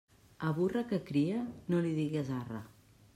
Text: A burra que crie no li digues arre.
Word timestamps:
A 0.47 0.53
burra 0.59 0.81
que 0.93 0.99
crie 1.11 1.43
no 1.73 1.83
li 1.87 1.91
digues 1.99 2.33
arre. 2.39 2.63